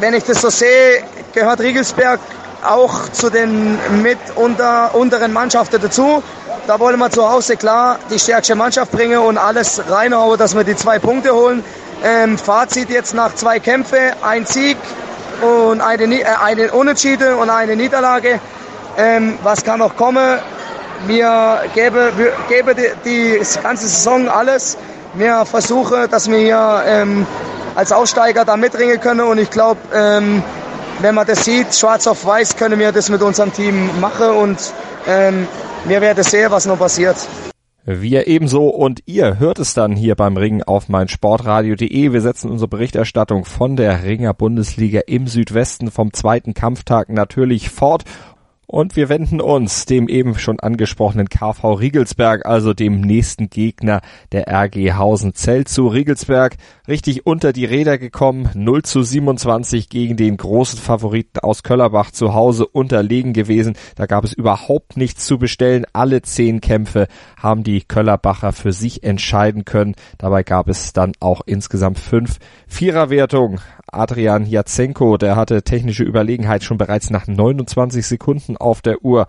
[0.00, 2.20] wenn ich das so sehe, gehört Riegelsberg
[2.64, 6.22] auch zu den mit unter, unteren Mannschaften dazu.
[6.66, 10.64] Da wollen wir zu Hause klar die stärkste Mannschaft bringen und alles reinhauen, dass wir
[10.64, 11.64] die zwei Punkte holen.
[12.04, 14.76] Ähm, Fazit jetzt nach zwei Kämpfen, ein Sieg
[15.40, 18.40] und eine, äh, eine Unentschieden und eine Niederlage.
[18.96, 20.38] Ähm, was kann noch kommen?
[21.06, 24.78] Wir geben, wir geben die, die ganze Saison alles.
[25.14, 27.26] Wir versuchen, dass wir hier ähm,
[27.74, 30.42] als Aufsteiger da mitringen können und ich glaube, ähm,
[31.00, 34.58] wenn man das sieht, schwarz auf weiß, können wir das mit unserem Team machen und
[35.06, 35.48] ähm,
[35.84, 37.16] wir werden sehen, was noch passiert.
[37.84, 42.12] Wir ebenso und ihr hört es dann hier beim Ring auf mein Sportradio.de.
[42.12, 48.04] Wir setzen unsere Berichterstattung von der Ringer Bundesliga im Südwesten vom zweiten Kampftag natürlich fort
[48.72, 54.00] und wir wenden uns dem eben schon angesprochenen KV Riegelsberg, also dem nächsten Gegner
[54.32, 55.88] der RG Hausen-Zell zu.
[55.88, 56.56] Riegelsberg
[56.88, 62.32] richtig unter die Räder gekommen, 0 zu 27 gegen den großen Favoriten aus Köllerbach zu
[62.32, 63.74] Hause unterlegen gewesen.
[63.94, 65.84] Da gab es überhaupt nichts zu bestellen.
[65.92, 69.96] Alle zehn Kämpfe haben die Köllerbacher für sich entscheiden können.
[70.16, 73.60] Dabei gab es dann auch insgesamt fünf Viererwertungen.
[73.92, 79.26] Adrian Jatsenko, der hatte technische Überlegenheit schon bereits nach 29 Sekunden auf der Uhr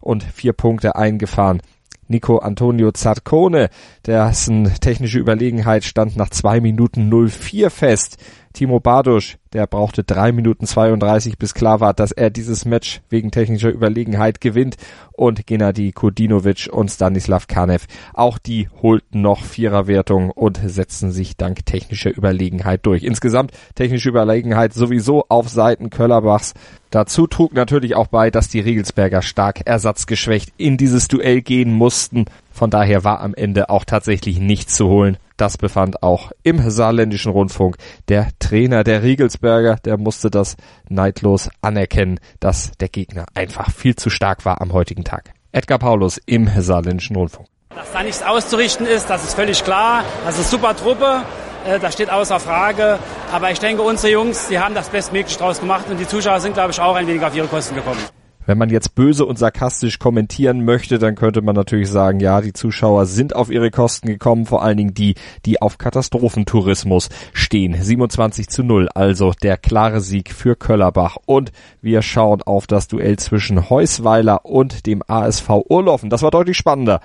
[0.00, 1.60] und vier Punkte eingefahren.
[2.06, 3.70] Nico Antonio Zarcone,
[4.06, 8.18] dessen technische Überlegenheit stand nach zwei Minuten 04 fest.
[8.54, 13.32] Timo Bardusch, der brauchte drei Minuten 32, bis klar war, dass er dieses Match wegen
[13.32, 14.76] technischer Überlegenheit gewinnt.
[15.10, 21.66] Und Gennady Kodinovic und Stanislav Kanev, auch die holten noch Viererwertung und setzten sich dank
[21.66, 23.02] technischer Überlegenheit durch.
[23.02, 26.54] Insgesamt technische Überlegenheit sowieso auf Seiten Köllerbachs.
[26.90, 32.26] Dazu trug natürlich auch bei, dass die Regelsberger stark ersatzgeschwächt in dieses Duell gehen mussten.
[32.52, 35.16] Von daher war am Ende auch tatsächlich nichts zu holen.
[35.36, 37.76] Das befand auch im saarländischen Rundfunk
[38.08, 39.76] der Trainer der Riegelsberger.
[39.84, 40.56] Der musste das
[40.88, 45.32] neidlos anerkennen, dass der Gegner einfach viel zu stark war am heutigen Tag.
[45.50, 47.48] Edgar Paulus im saarländischen Rundfunk.
[47.74, 50.04] Dass da nichts auszurichten ist, das ist völlig klar.
[50.24, 51.22] Das ist super Truppe.
[51.66, 52.98] Äh, das steht außer Frage.
[53.32, 56.54] Aber ich denke, unsere Jungs, die haben das Bestmögliche draus gemacht und die Zuschauer sind,
[56.54, 57.98] glaube ich, auch ein wenig auf ihre Kosten gekommen.
[58.46, 62.52] Wenn man jetzt böse und sarkastisch kommentieren möchte, dann könnte man natürlich sagen, ja, die
[62.52, 65.14] Zuschauer sind auf ihre Kosten gekommen, vor allen Dingen die,
[65.46, 67.74] die auf Katastrophentourismus stehen.
[67.80, 71.16] 27 zu 0, also der klare Sieg für Köllerbach.
[71.26, 76.10] Und wir schauen auf das Duell zwischen Heusweiler und dem ASV Urloffen.
[76.10, 77.00] Das war deutlich spannender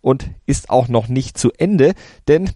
[0.00, 1.94] und ist auch noch nicht zu Ende,
[2.28, 2.50] denn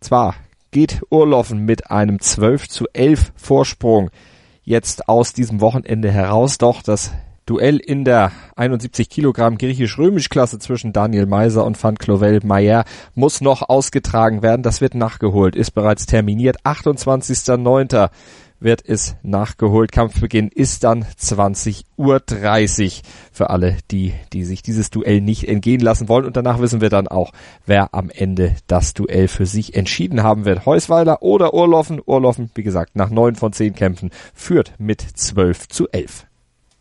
[0.00, 0.34] zwar
[0.70, 4.10] geht Urloffen mit einem 12 zu 11 Vorsprung
[4.62, 7.12] jetzt aus diesem Wochenende heraus, doch das
[7.46, 13.68] Duell in der 71 Kilogramm griechisch-römisch-Klasse zwischen Daniel Meiser und Van Clovel Mayer muss noch
[13.68, 14.64] ausgetragen werden.
[14.64, 16.56] Das wird nachgeholt, ist bereits terminiert.
[16.64, 18.10] 28.09.
[18.58, 19.92] wird es nachgeholt.
[19.92, 26.08] Kampfbeginn ist dann 20.30 Uhr für alle, die, die sich dieses Duell nicht entgehen lassen
[26.08, 26.24] wollen.
[26.24, 27.30] Und danach wissen wir dann auch,
[27.64, 30.66] wer am Ende das Duell für sich entschieden haben wird.
[30.66, 32.02] Heusweiler oder Urloffen.
[32.04, 36.25] Urloffen, wie gesagt, nach neun von zehn Kämpfen führt mit 12 zu 11.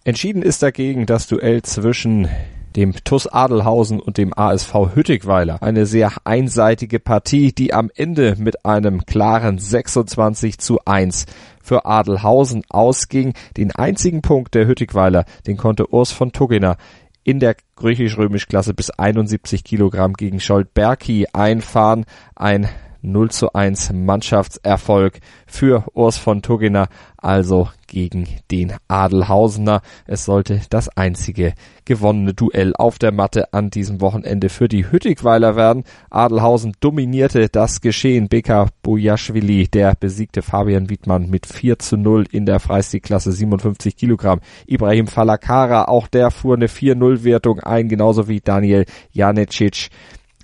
[0.07, 2.27] Entschieden ist dagegen das Duell zwischen
[2.75, 5.63] dem TUS Adelhausen und dem ASV Hüttigweiler.
[5.63, 11.25] Eine sehr einseitige Partie, die am Ende mit einem klaren 26 zu 1
[11.63, 13.33] für Adelhausen ausging.
[13.57, 16.77] Den einzigen Punkt der Hüttigweiler, den konnte Urs von Tuggener
[17.23, 22.05] in der griechisch-römisch Klasse bis 71 Kilogramm gegen Scholt Berki einfahren.
[22.35, 22.69] Ein
[23.05, 26.87] 0 zu 1 Mannschaftserfolg für Urs von Tuggener,
[27.17, 29.81] also gegen den Adelhausener.
[30.05, 31.53] Es sollte das einzige
[31.85, 35.83] gewonnene Duell auf der Matte an diesem Wochenende für die Hüttigweiler werden.
[36.09, 38.27] Adelhausen dominierte das Geschehen.
[38.27, 44.41] Beka Bojaschwili, der besiegte Fabian Wiedmann mit 4 zu 0 in der Freistilklasse 57 Kilogramm.
[44.67, 49.89] Ibrahim Falakara, auch der fuhr eine 4-0 Wertung ein, genauso wie Daniel Janecic.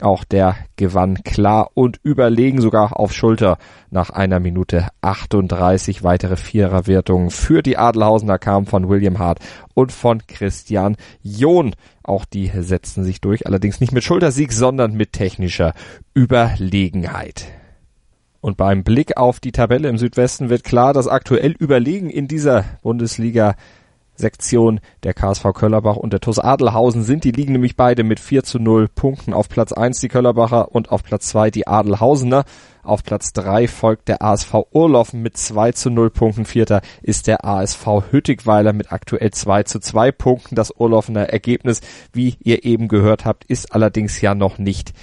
[0.02, 3.58] Auch der gewann klar und überlegen sogar auf Schulter
[3.90, 6.04] nach einer Minute 38.
[6.04, 9.40] Weitere Viererwertungen für die Adelhausener kamen von William Hart
[9.74, 11.76] und von Christian John.
[12.04, 15.74] Auch die setzten sich durch, allerdings nicht mit Schultersieg, sondern mit technischer
[16.16, 17.46] Überlegenheit.
[18.42, 22.66] Und beim Blick auf die Tabelle im Südwesten wird klar, dass aktuell überlegen in dieser
[22.82, 23.56] Bundesliga
[24.22, 27.26] Sektion der KSV Köllerbach und der TuS Adelhausen sind.
[27.26, 30.92] Die liegen nämlich beide mit 4 zu 0 Punkten auf Platz 1 die Köllerbacher und
[30.92, 32.46] auf Platz 2 die Adelhausener.
[32.84, 36.46] Auf Platz 3 folgt der ASV Urloffen mit 2 zu 0 Punkten.
[36.46, 40.56] Vierter ist der ASV Hüttigweiler mit aktuell 2 zu 2 Punkten.
[40.56, 41.82] Das Urloffener Ergebnis,
[42.14, 44.94] wie ihr eben gehört habt, ist allerdings ja noch nicht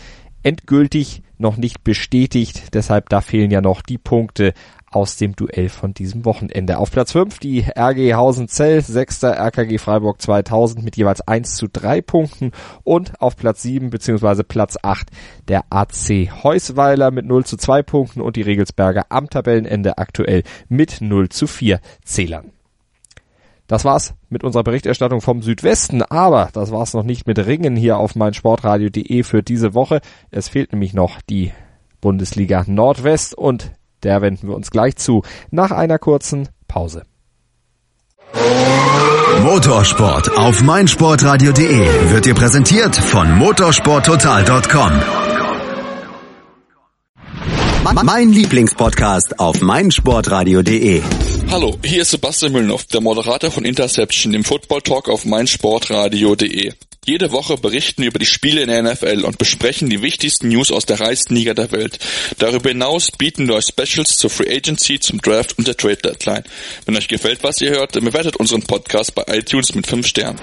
[0.43, 2.75] endgültig, noch nicht bestätigt.
[2.75, 4.55] Deshalb da fehlen ja noch die Punkte
[4.99, 6.79] aus dem Duell von diesem Wochenende.
[6.79, 9.23] Auf Platz 5 die RG Hausenzell, 6.
[9.23, 12.51] RKG Freiburg 2000 mit jeweils 1 zu 3 Punkten
[12.83, 14.43] und auf Platz 7 bzw.
[14.43, 15.09] Platz 8
[15.47, 21.01] der AC Heusweiler mit 0 zu 2 Punkten und die Regelsberger am Tabellenende aktuell mit
[21.01, 22.51] 0 zu 4 Zählern.
[23.69, 27.99] Das war's mit unserer Berichterstattung vom Südwesten, aber das war's noch nicht mit Ringen hier
[27.99, 30.01] auf meinsportradio.de für diese Woche.
[30.33, 31.53] Es fehlt nämlich noch die
[32.01, 33.71] Bundesliga Nordwest und
[34.03, 37.03] der wenden wir uns gleich zu nach einer kurzen Pause.
[39.43, 44.93] Motorsport auf meinsportradio.de wird dir präsentiert von motorsporttotal.com.
[48.05, 51.03] Mein Lieblingspodcast auf meinsportradio.de.
[51.51, 56.73] Hallo, hier ist Sebastian Müllnow, der Moderator von Interception, dem Football Talk auf meinsportradio.de.
[57.09, 60.71] Jede Woche berichten wir über die Spiele in der NFL und besprechen die wichtigsten News
[60.71, 61.99] aus der reichsten Liga der Welt.
[62.39, 66.45] Darüber hinaus bieten wir euch Specials zur Free Agency, zum Draft und der Trade Deadline.
[66.85, 70.39] Wenn euch gefällt, was ihr hört, dann bewertet unseren Podcast bei iTunes mit 5 Sternen.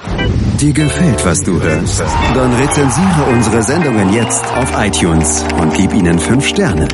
[0.60, 2.00] Dir gefällt, was du hörst?
[2.34, 6.88] Dann rezensiere unsere Sendungen jetzt auf iTunes und gib ihnen 5 Sterne.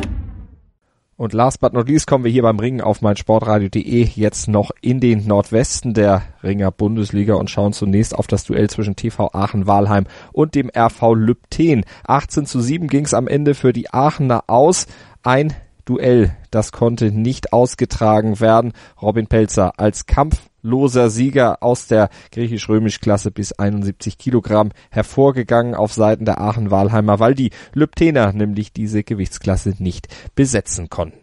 [1.22, 5.00] Und last but not least kommen wir hier beim Ringen auf meinsportradio.de jetzt noch in
[5.00, 10.56] den Nordwesten der Ringer Bundesliga und schauen zunächst auf das Duell zwischen TV Aachen-Walheim und
[10.56, 11.86] dem RV Lübten.
[12.08, 14.88] 18 zu 7 ging es am Ende für die Aachener aus.
[15.22, 15.54] Ein
[15.86, 18.74] Duell, das konnte nicht ausgetragen werden.
[19.02, 26.40] Robin Pelzer als kampfloser Sieger aus der griechisch-römisch-Klasse bis 71 Kilogramm hervorgegangen auf Seiten der
[26.40, 31.21] Aachen-Walheimer, weil die Lübtener nämlich diese Gewichtsklasse nicht besetzen konnten.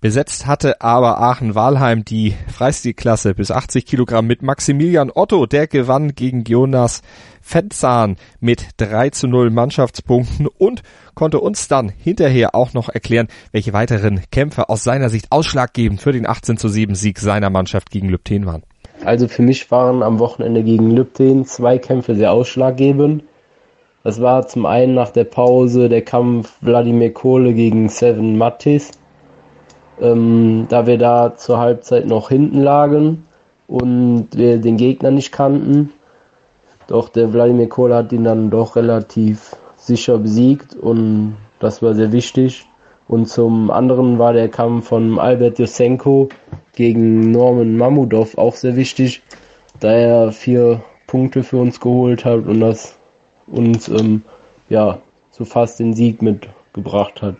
[0.00, 5.46] Besetzt hatte aber Aachen-Walheim die Freistilklasse bis 80 Kilogramm mit Maximilian Otto.
[5.46, 7.02] Der gewann gegen Jonas
[7.42, 10.82] Fentzahn mit 3 zu 0 Mannschaftspunkten und
[11.16, 16.12] konnte uns dann hinterher auch noch erklären, welche weiteren Kämpfe aus seiner Sicht ausschlaggebend für
[16.12, 18.62] den 18 zu 7 Sieg seiner Mannschaft gegen Lübten waren.
[19.04, 23.24] Also für mich waren am Wochenende gegen Lübten zwei Kämpfe sehr ausschlaggebend.
[24.04, 28.92] Das war zum einen nach der Pause der Kampf Wladimir Kohle gegen Seven Mattis
[30.00, 33.26] ähm, da wir da zur Halbzeit noch hinten lagen
[33.66, 35.92] und wir den Gegner nicht kannten.
[36.86, 42.12] Doch der Wladimir Kohl hat ihn dann doch relativ sicher besiegt und das war sehr
[42.12, 42.66] wichtig.
[43.08, 46.28] Und zum anderen war der Kampf von Albert Josenko
[46.74, 49.22] gegen Norman Mamudov auch sehr wichtig,
[49.80, 52.96] da er vier Punkte für uns geholt hat und das
[53.46, 54.22] uns ähm,
[54.68, 54.98] ja
[55.30, 57.36] so fast den Sieg mitgebracht hat.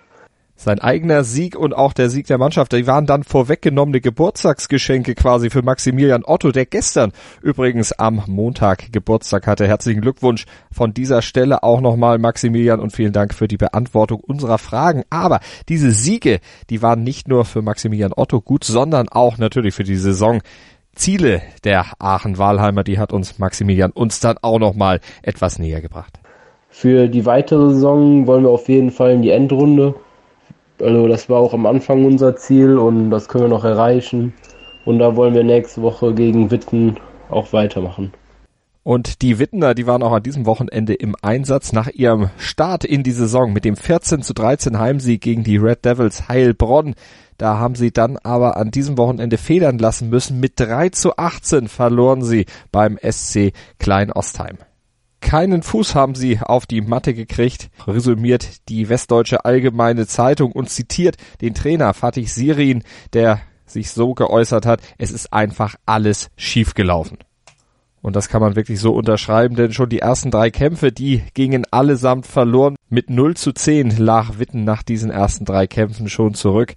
[0.61, 5.51] Sein eigener Sieg und auch der Sieg der Mannschaft, die waren dann vorweggenommene Geburtstagsgeschenke quasi
[5.51, 9.69] für Maximilian Otto, der gestern übrigens am Montag Geburtstag hatte.
[9.69, 14.59] Herzlichen Glückwunsch von dieser Stelle auch nochmal Maximilian und vielen Dank für die Beantwortung unserer
[14.59, 15.05] Fragen.
[15.11, 16.41] Aber diese Siege,
[16.71, 20.43] die waren nicht nur für Maximilian Otto gut, sondern auch natürlich für die Saison.
[20.93, 26.19] Ziele der Aachen-Walheimer, die hat uns Maximilian uns dann auch nochmal etwas näher gebracht.
[26.69, 29.95] Für die weitere Saison wollen wir auf jeden Fall in die Endrunde
[30.81, 34.35] also das war auch am Anfang unser Ziel und das können wir noch erreichen.
[34.85, 36.97] Und da wollen wir nächste Woche gegen Witten
[37.31, 38.13] auch weitermachen.
[38.89, 43.03] Und die Wittener, die waren auch an diesem Wochenende im Einsatz nach ihrem Start in
[43.03, 46.95] die Saison mit dem 14 zu 13 Heimsieg gegen die Red Devils Heilbronn.
[47.37, 50.41] Da haben sie dann aber an diesem Wochenende federn lassen müssen.
[50.41, 54.57] Mit 3 zu 18 verloren sie beim SC Klein Ostheim.
[55.29, 61.17] Keinen Fuß haben sie auf die Matte gekriegt, resümiert die Westdeutsche Allgemeine Zeitung und zitiert
[61.43, 67.19] den Trainer Fatih Sirin, der sich so geäußert hat, es ist einfach alles schiefgelaufen.
[68.01, 71.67] Und das kann man wirklich so unterschreiben, denn schon die ersten drei Kämpfe, die gingen
[71.71, 72.77] allesamt verloren.
[72.89, 76.73] Mit 0 zu 10 lag Witten nach diesen ersten drei Kämpfen schon zurück.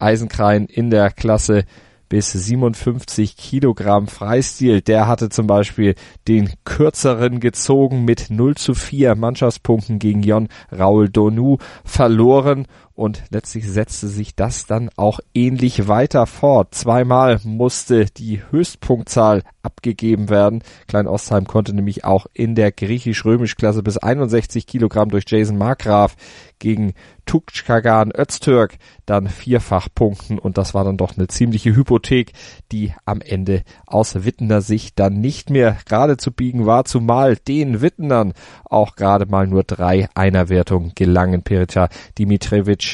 [0.00, 1.62] Eisenkrein in der Klasse
[2.08, 4.80] bis 57 Kilogramm Freistil.
[4.80, 5.94] Der hatte zum Beispiel
[6.28, 12.66] den kürzeren gezogen mit 0 zu 4 Mannschaftspunkten gegen Jon Raul Donu verloren
[12.96, 16.74] und letztlich setzte sich das dann auch ähnlich weiter fort.
[16.74, 20.62] Zweimal musste die Höchstpunktzahl abgegeben werden.
[20.88, 26.16] Klein Ostheim konnte nämlich auch in der griechisch-römisch-Klasse bis 61 Kilogramm durch Jason Markgraf
[26.58, 26.94] gegen
[27.26, 32.32] Tukchkagan Öztürk dann vierfach punkten und das war dann doch eine ziemliche Hypothek,
[32.70, 37.82] die am Ende aus Wittener Sicht dann nicht mehr gerade zu biegen war, zumal den
[37.82, 38.32] Wittenern
[38.64, 41.42] auch gerade mal nur drei Einerwertungen gelangen.
[41.42, 42.85] Perica Dimitrevich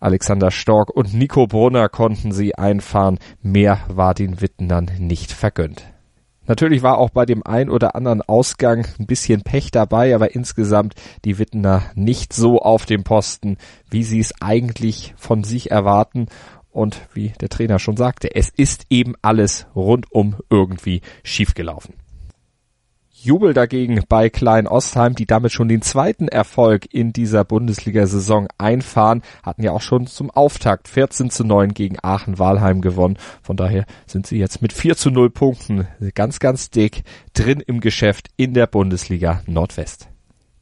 [0.00, 3.18] Alexander Stork und Nico Brunner konnten sie einfahren.
[3.42, 5.84] Mehr war den Wittenern nicht vergönnt.
[6.46, 10.94] Natürlich war auch bei dem ein oder anderen Ausgang ein bisschen Pech dabei, aber insgesamt
[11.24, 13.56] die Wittener nicht so auf dem Posten,
[13.90, 16.26] wie sie es eigentlich von sich erwarten.
[16.70, 21.94] Und wie der Trainer schon sagte, es ist eben alles rundum irgendwie schiefgelaufen.
[23.22, 29.22] Jubel dagegen bei Klein Ostheim, die damit schon den zweiten Erfolg in dieser Bundesliga-Saison einfahren,
[29.42, 33.16] hatten ja auch schon zum Auftakt 14 zu 9 gegen Aachen-Walheim gewonnen.
[33.42, 37.80] Von daher sind sie jetzt mit 4 zu 0 Punkten ganz, ganz dick drin im
[37.80, 40.08] Geschäft in der Bundesliga Nordwest.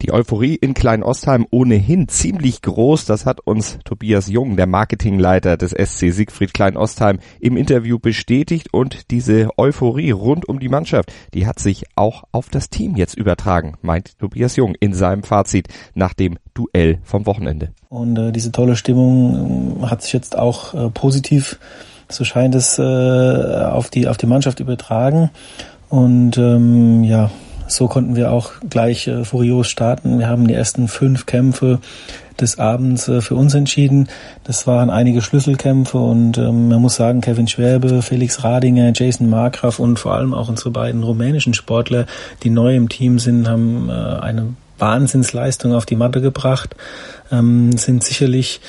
[0.04, 3.06] Die Euphorie in Klein-Ostheim ohnehin ziemlich groß.
[3.06, 8.68] Das hat uns Tobias Jung, der Marketingleiter des SC Siegfried Klein-Ostheim, im Interview bestätigt.
[8.70, 13.14] Und diese Euphorie rund um die Mannschaft, die hat sich auch auf das Team jetzt
[13.14, 17.70] übertragen, meint Tobias Jung in seinem Fazit nach dem Duell vom Wochenende.
[17.88, 21.58] Und äh, diese tolle Stimmung äh, hat sich jetzt auch äh, positiv,
[22.10, 25.30] so scheint es, äh, auf die auf die Mannschaft übertragen.
[25.88, 27.30] Und ähm, ja,
[27.66, 30.18] so konnten wir auch gleich äh, furios starten.
[30.18, 31.80] Wir haben die ersten fünf Kämpfe
[32.40, 34.08] des Abends äh, für uns entschieden.
[34.44, 39.78] Das waren einige Schlüsselkämpfe und ähm, man muss sagen, Kevin Schwäbe, Felix Radinger, Jason Markgraf
[39.78, 42.06] und vor allem auch unsere beiden rumänischen Sportler,
[42.42, 46.74] die neu im Team sind, haben äh, eine Wahnsinnsleistung auf die Matte gebracht,
[47.30, 48.60] ähm, sind sicherlich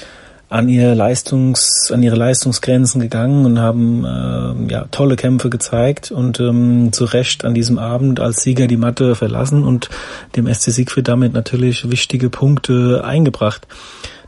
[0.49, 6.39] an ihre Leistungs, an ihre Leistungsgrenzen gegangen und haben äh, ja tolle Kämpfe gezeigt und
[6.39, 9.89] ähm, zu Recht an diesem Abend als Sieger die Matte verlassen und
[10.35, 13.67] dem SC Siegfried damit natürlich wichtige Punkte eingebracht.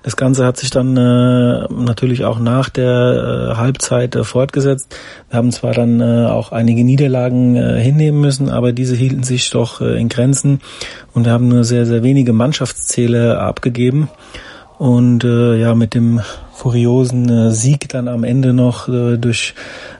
[0.07, 4.95] Das Ganze hat sich dann äh, natürlich auch nach der äh, Halbzeit äh, fortgesetzt.
[5.29, 9.49] Wir haben zwar dann äh, auch einige Niederlagen äh, hinnehmen müssen, aber diese hielten sich
[9.49, 10.61] doch äh, in Grenzen
[11.13, 14.09] und wir haben nur sehr, sehr wenige Mannschaftsziele abgegeben.
[14.77, 16.21] Und äh, ja, mit dem
[16.53, 19.55] furiosen äh, Sieg dann am Ende noch äh, durch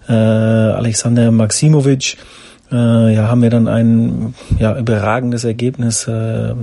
[0.08, 2.18] äh, Alexander Maximovic,
[2.72, 6.54] äh, ja, haben wir dann ein ja, überragendes Ergebnis äh,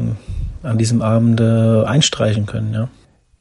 [0.63, 2.89] an diesem Abend äh, einstreichen können, ja.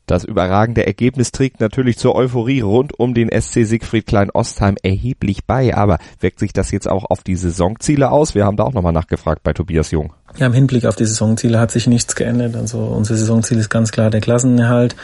[0.06, 5.74] Das überragende Ergebnis trägt natürlich zur Euphorie rund um den SC Siegfried Klein-Ostheim erheblich bei,
[5.76, 8.36] aber wirkt sich das jetzt auch auf die Saisonziele aus?
[8.36, 10.12] Wir haben da auch nochmal nachgefragt bei Tobias Jung.
[10.38, 12.56] Ja, im Hinblick auf die Saisonziele hat sich nichts geändert.
[12.56, 14.96] Also unser Saisonziel ist ganz klar der Klassenerhalt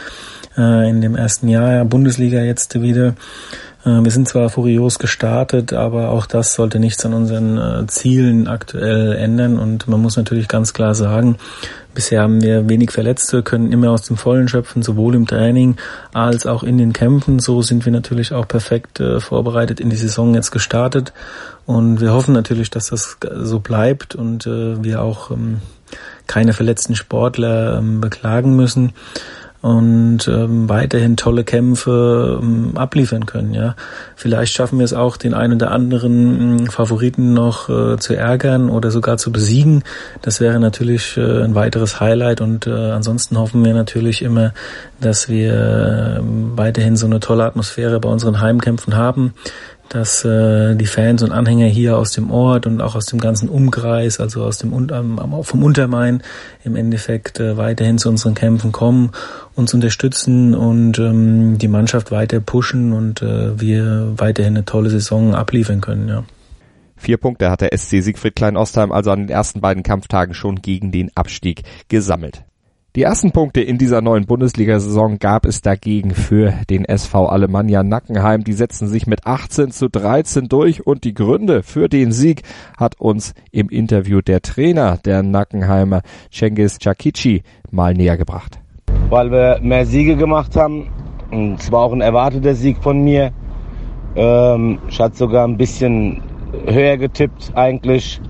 [0.56, 3.14] äh, in dem ersten Jahr, Bundesliga jetzt wieder.
[3.84, 8.48] Äh, wir sind zwar furios gestartet, aber auch das sollte nichts an unseren äh, Zielen
[8.48, 9.58] aktuell ändern.
[9.58, 11.36] Und man muss natürlich ganz klar sagen,
[11.94, 15.76] bisher haben wir wenig Verletzte, können immer aus dem Vollen schöpfen, sowohl im Training
[16.12, 17.38] als auch in den Kämpfen.
[17.38, 21.12] So sind wir natürlich auch perfekt äh, vorbereitet in die Saison jetzt gestartet.
[21.66, 25.60] Und wir hoffen natürlich, dass das so bleibt und wir auch ähm,
[26.26, 28.92] keine verletzten Sportler ähm, beklagen müssen
[29.62, 33.52] und ähm, weiterhin tolle Kämpfe ähm, abliefern können.
[33.52, 33.76] Ja,
[34.16, 38.70] vielleicht schaffen wir es auch, den einen oder anderen äh, Favoriten noch äh, zu ärgern
[38.70, 39.82] oder sogar zu besiegen.
[40.22, 44.54] Das wäre natürlich äh, ein weiteres Highlight und äh, ansonsten hoffen wir natürlich immer,
[45.00, 49.34] dass wir äh, weiterhin so eine tolle Atmosphäre bei unseren Heimkämpfen haben
[49.90, 53.48] dass äh, die Fans und Anhänger hier aus dem Ort und auch aus dem ganzen
[53.48, 56.22] Umkreis, also aus dem ähm, vom Untermain
[56.64, 59.10] im Endeffekt äh, weiterhin zu unseren Kämpfen kommen,
[59.56, 65.34] uns unterstützen und ähm, die Mannschaft weiter pushen und äh, wir weiterhin eine tolle Saison
[65.34, 66.24] abliefern können, ja.
[66.96, 70.92] Vier Punkte hat der SC Siegfried Klein-Ostheim also an den ersten beiden Kampftagen schon gegen
[70.92, 72.44] den Abstieg gesammelt.
[72.96, 78.42] Die ersten Punkte in dieser neuen Bundesliga-Saison gab es dagegen für den SV Alemannia Nackenheim.
[78.42, 82.42] Die setzten sich mit 18 zu 13 durch und die Gründe für den Sieg
[82.76, 88.58] hat uns im Interview der Trainer der Nackenheimer Cengiz Chakici mal näher gebracht.
[89.08, 90.88] Weil wir mehr Siege gemacht haben.
[91.30, 93.30] Und es war auch ein erwarteter Sieg von mir.
[94.16, 96.24] Ähm, ich hatte sogar ein bisschen
[96.66, 98.20] höher getippt eigentlich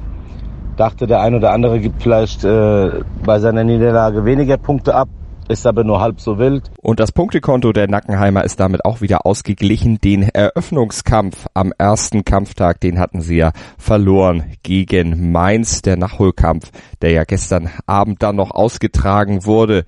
[0.81, 2.91] dachte, der ein oder andere gibt vielleicht äh,
[3.25, 5.09] bei seiner Niederlage weniger Punkte ab,
[5.49, 6.71] ist aber nur halb so wild.
[6.81, 10.01] Und das Punktekonto der Nackenheimer ist damit auch wieder ausgeglichen.
[10.01, 15.83] Den Eröffnungskampf am ersten Kampftag, den hatten sie ja verloren gegen Mainz.
[15.83, 16.71] Der Nachholkampf,
[17.03, 19.85] der ja gestern Abend dann noch ausgetragen wurde,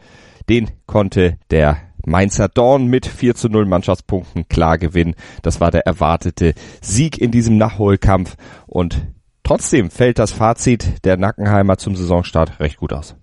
[0.51, 5.15] den konnte der Mainzer Dorn mit 4 zu 0 Mannschaftspunkten klar gewinnen.
[5.41, 8.37] Das war der erwartete Sieg in diesem Nachholkampf
[8.67, 9.07] und
[9.45, 13.17] Trotzdem fällt das Fazit der Nackenheimer zum Saisonstart recht gut aus.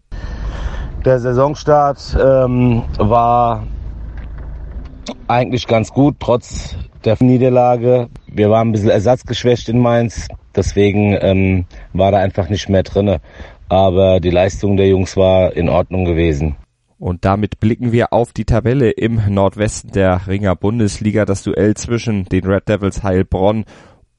[1.05, 3.65] Der Saisonstart ähm, war
[5.27, 8.09] eigentlich ganz gut, trotz der Niederlage.
[8.27, 13.21] Wir waren ein bisschen ersatzgeschwächt in Mainz, deswegen ähm, war da einfach nicht mehr drinne.
[13.69, 16.57] Aber die Leistung der Jungs war in Ordnung gewesen.
[16.97, 21.23] Und damit blicken wir auf die Tabelle im Nordwesten der Ringer Bundesliga.
[21.23, 23.63] Das Duell zwischen den Red Devils Heilbronn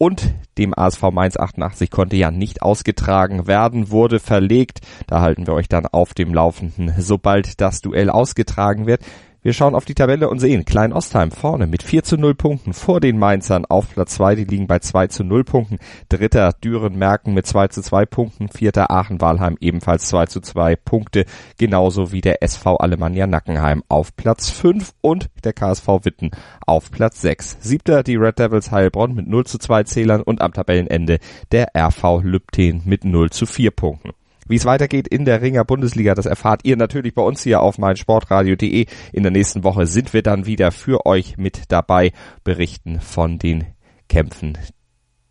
[0.01, 4.81] und dem ASV Mainz 88 konnte ja nicht ausgetragen werden, wurde verlegt.
[5.07, 9.03] Da halten wir euch dann auf dem Laufenden, sobald das Duell ausgetragen wird.
[9.43, 12.75] Wir schauen auf die Tabelle und sehen Klein Ostheim vorne mit 4 zu 0 Punkten
[12.75, 14.35] vor den Mainzern auf Platz 2.
[14.35, 15.79] Die liegen bei 2 zu 0 Punkten.
[16.11, 18.49] Dritter Düren Merken mit 2 zu 2 Punkten.
[18.51, 21.25] Vierter Aachen-Walheim ebenfalls 2 zu 2 Punkte.
[21.57, 26.33] Genauso wie der SV Alemannia Nackenheim auf Platz 5 und der KSV Witten
[26.67, 27.57] auf Platz 6.
[27.61, 31.19] Siebter die Red Devils Heilbronn mit 0 zu 2 Zählern und am Tabellenende
[31.51, 34.11] der RV Lübten mit 0 zu 4 Punkten.
[34.51, 37.79] Wie es weitergeht in der Ringer Bundesliga, das erfahrt ihr natürlich bei uns hier auf
[37.79, 38.87] meinsportradio.de.
[39.13, 42.11] In der nächsten Woche sind wir dann wieder für euch mit dabei,
[42.43, 43.67] berichten von den
[44.09, 44.59] Kämpfen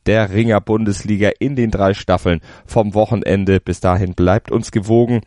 [0.06, 3.60] der Ringer Bundesliga in den drei Staffeln vom Wochenende.
[3.60, 5.22] Bis dahin bleibt uns gewogen.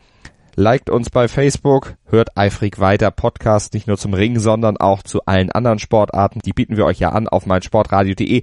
[0.55, 5.25] Liked uns bei Facebook, hört eifrig weiter Podcast nicht nur zum Ring, sondern auch zu
[5.25, 6.41] allen anderen Sportarten.
[6.45, 8.41] Die bieten wir euch ja an auf meinsportradio.de.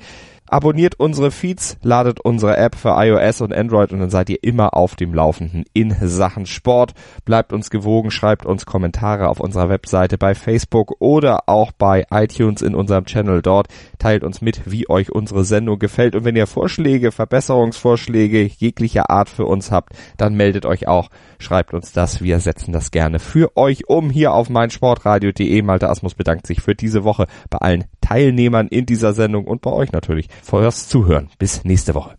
[0.53, 4.75] Abonniert unsere Feeds, ladet unsere App für iOS und Android und dann seid ihr immer
[4.75, 6.93] auf dem Laufenden in Sachen Sport.
[7.25, 12.63] Bleibt uns gewogen, schreibt uns Kommentare auf unserer Webseite bei Facebook oder auch bei iTunes
[12.63, 13.69] in unserem Channel dort.
[14.01, 19.29] Teilt uns mit, wie euch unsere Sendung gefällt und wenn ihr Vorschläge, Verbesserungsvorschläge jeglicher Art
[19.29, 22.23] für uns habt, dann meldet euch auch, schreibt uns das.
[22.23, 25.63] Wir setzen das gerne für euch um hier auf meinsportradio.de.
[25.63, 29.71] Malte Asmus bedankt sich für diese Woche bei allen Teilnehmern in dieser Sendung und bei
[29.71, 31.29] euch natürlich fürs Zuhören.
[31.39, 32.17] Bis nächste Woche.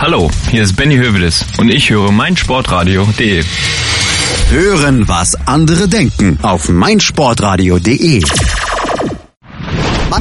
[0.00, 3.44] Hallo, hier ist Benny Hövedes und ich höre meinsportradio.de.
[4.50, 8.22] Hören, was andere denken auf meinsportradio.de.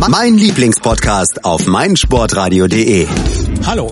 [0.08, 3.08] Mein Lieblingspodcast auf meinsportradio.de.
[3.66, 3.92] Hallo.